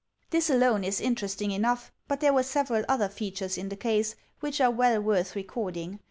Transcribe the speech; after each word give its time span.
This 0.31 0.49
alone 0.49 0.83
is 0.83 0.99
interesting 0.99 1.51
enough, 1.51 1.91
but 2.07 2.21
there 2.21 2.33
were 2.33 2.41
several 2.41 2.83
other 2.89 3.07
features 3.07 3.55
in 3.55 3.69
the 3.69 3.75
case 3.75 4.15
which 4.39 4.59
are 4.59 4.71
well 4.71 4.99
worth 4.99 5.35
recording. 5.35 5.99